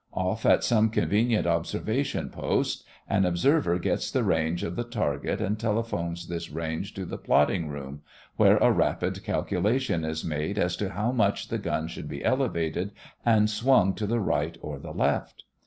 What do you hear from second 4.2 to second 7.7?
range of the target and telephones this range to the plotting